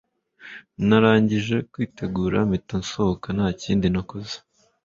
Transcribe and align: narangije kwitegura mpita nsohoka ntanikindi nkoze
narangije 0.87 1.55
kwitegura 1.71 2.37
mpita 2.49 2.75
nsohoka 2.81 3.27
ntanikindi 3.35 3.85
nkoze 3.93 4.37